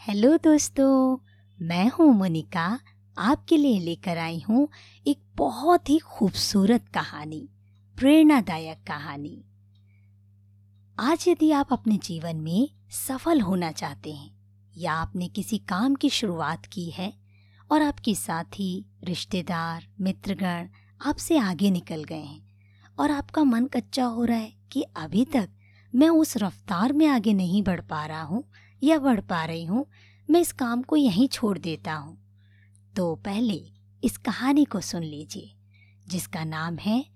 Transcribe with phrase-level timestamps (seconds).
[0.00, 1.18] Hello दोस्तों,
[1.58, 2.78] मैं हूँ मोनिका।
[3.16, 4.68] आपके लिए लेकर आई हूँ
[5.06, 7.48] एक बहुत ही खूबसूरत कहानी,
[7.96, 9.44] प्रेरणादायक कहानी।
[10.98, 14.30] आज यदि आप अपने जीवन में सफल होना चाहते हैं,
[14.74, 17.12] या आपने किसी काम की शुरुआत की है,
[17.70, 20.68] और आपके साथी, रिश्तेदार, मित्रगण
[21.00, 22.42] आपसे आगे निकल गए हैं,
[22.98, 25.48] और आपका मन कच्चा हो रहा है कि अभी तक
[25.94, 28.44] मैं उस रफ्तार में आगे नहीं बढ़ पा रहा हूँ
[28.82, 29.86] या बढ़ पा रही हूँ,
[30.30, 32.18] मैं इस काम को यहीं छोड़ देता हूँ।
[32.96, 33.72] तो पहले
[34.04, 35.54] इस कहानी को सुन लीजिए,
[36.08, 37.06] जिसका नाम है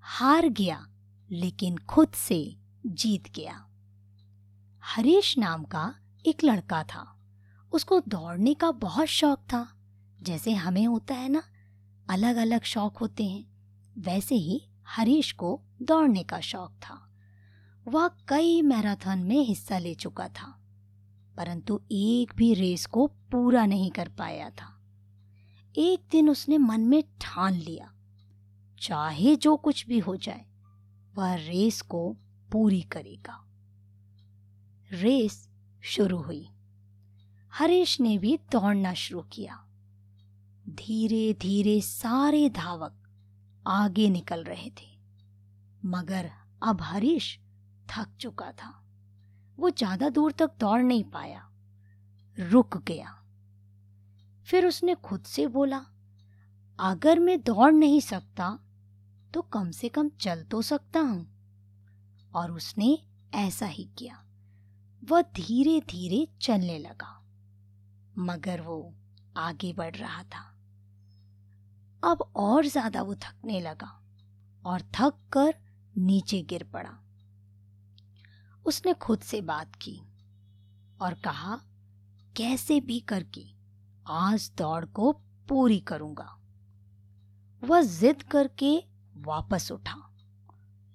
[0.00, 0.88] हार गया,
[1.30, 2.56] लेकिन खुद से
[2.86, 3.66] जीत गया।
[4.84, 5.94] हरीश नाम का
[6.26, 7.20] एक लड़का था।
[7.72, 9.68] उसको दौड़ने का बहुत शौक था।
[10.22, 11.42] जैसे हमें होता है ना
[12.10, 13.46] अलग अलग शौक होते हैं,
[13.98, 17.10] वैसे ही हरीश को दौड़ने का शौक था।
[17.88, 20.63] वह कई मैराथन में हिस्सा ले चुका था।
[21.36, 24.80] परंतु एक भी रेस को पूरा नहीं कर पाया था।
[25.76, 27.94] एक दिन उसने मन में ठान लिया।
[28.80, 30.46] चाहे जो कुछ भी हो जाए,
[31.14, 32.16] वह रेस को
[32.52, 33.44] पूरी करेगा।
[34.92, 35.50] रेस
[35.82, 36.48] शुरू हुई।
[37.52, 39.66] हरीश ने भी दौड़ना शुरू किया।
[40.68, 43.02] धीरे धीरे सारे धावक
[43.66, 44.98] आगे निकल रहे थे।
[45.84, 46.30] मगर
[46.62, 47.40] अब हरीश
[47.90, 48.83] थक चुका था।
[49.58, 51.48] वो ज़्यादा दूर तक दौड़ नहीं पाया।
[52.36, 53.14] रुक गया।
[54.46, 55.84] फिर उसने खुद से बोला,
[56.78, 58.58] अगर मैं दौड़ नहीं सकता
[59.32, 61.26] तो कम से कम चल तो सकता हूँ।
[62.32, 62.98] और उसने
[63.36, 64.20] ऐसा ही किया।
[65.02, 67.20] वह धीरे धीरे चलने लगा,
[68.18, 68.92] मगर वो
[69.38, 70.50] आगे बढ़ रहा था।
[72.02, 73.90] अब और ज़्यादा वो थकने लगा
[74.62, 75.54] और थक कर
[75.94, 76.98] नीचे गिर पड़ा।
[78.66, 80.00] उसने खुद से बात की
[81.00, 81.60] और कहा,
[82.36, 83.44] कैसे भी करके
[84.06, 85.12] आज दौड़ को
[85.48, 86.30] पूरी करूँगा।
[87.62, 88.76] वह जिद करके
[89.16, 89.96] वापस उठा,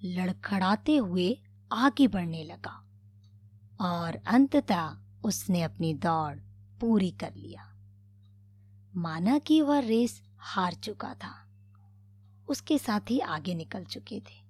[0.01, 1.31] लड़खड़ाते हुए
[1.71, 2.75] आगे बढ़ने लगा
[3.81, 6.35] और अंततः उसने अपनी दौड़
[6.79, 7.65] पूरी कर लिया।
[8.95, 11.33] माना कि वह रेस हार चुका था,
[12.47, 14.48] उसके साथी आगे निकल चुके थे।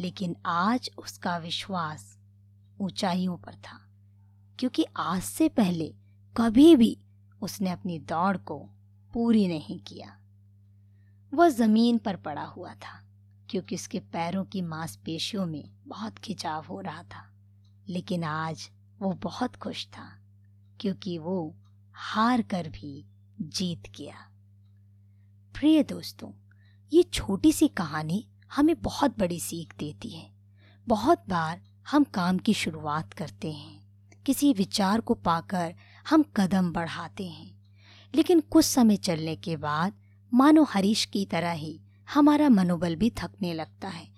[0.00, 2.18] लेकिन आज उसका विश्वास
[2.80, 3.80] ऊंचाइयों पर था,
[4.58, 5.94] क्योंकि आज से पहले
[6.36, 7.00] कभी भी
[7.42, 8.58] उसने अपनी दौड़ को
[9.12, 10.16] पूरी नहीं किया।
[11.34, 13.04] वह ज़मीन पर पड़ा हुआ था,
[13.50, 17.32] क्योंकि उसके पैरों की मांसपेशियों में बहुत खिंचाव हो रहा था।
[17.88, 20.22] लेकिन आज वो बहुत खुश था,
[20.80, 21.56] क्योंकि वो
[21.92, 23.06] हार कर भी
[23.40, 24.16] जीत गया।
[25.54, 26.32] प्रिय दोस्तों,
[26.92, 30.30] ये छोटी सी कहानी हमें बहुत बड़ी सीख देती है।
[30.88, 33.80] बहुत बार हम काम की शुरुआत करते हैं।
[34.26, 35.74] किसी विचार को पाकर
[36.08, 37.60] हम कदम बढ़ाते हैं।
[38.14, 39.92] लेकिन कुछ समय चलने के बाद
[40.34, 41.80] मानो हरीश की तरह ही
[42.14, 44.08] हमारा मनोबल भी थकने लगता है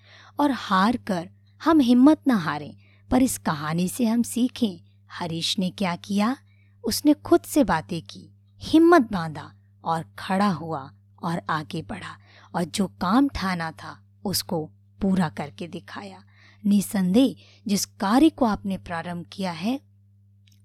[0.40, 1.30] और हार कर
[1.64, 2.76] हम हिम्मत ना हारें,
[3.10, 4.80] पर इस कहानी से हम सीखें,
[5.12, 6.36] हरीश ने क्या किया?
[6.84, 9.52] उसने खुद से बातें की, हिम्मत बांधा
[9.84, 12.18] और खड़ा हुआ और आगे बढ़ा।
[12.54, 16.24] और जो काम ठाना था उसको पूरा करके दिखाया।
[16.66, 17.34] निसंदेह,
[17.68, 19.80] जिस कार्य को आपने प्रारंभ किया है,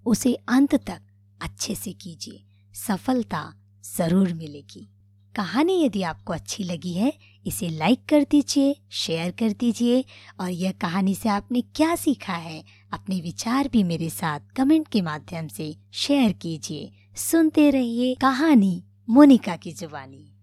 [0.06, 1.01] उसे अंत तक
[1.41, 3.53] अच्छे से कीजिए। सफलता
[3.97, 4.90] ज़रूर मिलेगी।
[5.35, 7.13] कहानी यदि आपको अच्छी लगी है,
[7.45, 10.06] इसे लाइक कर दीजिए, शेयर कर दीजिए,
[10.39, 15.01] और यह कहानी से आपने क्या सीखा है, अपने विचार भी मेरे साथ कमेंट के
[15.01, 20.37] माध्यम से शेयर कीजिए। सुनते रहिए कहानी मोनिका की जुबानी।